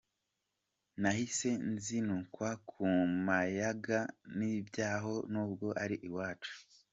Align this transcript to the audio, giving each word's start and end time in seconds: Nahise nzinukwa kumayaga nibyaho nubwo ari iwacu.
Nahise 1.01 1.49
nzinukwa 1.71 2.49
kumayaga 2.69 3.99
nibyaho 4.37 5.13
nubwo 5.31 5.67
ari 5.83 5.95
iwacu. 6.07 6.53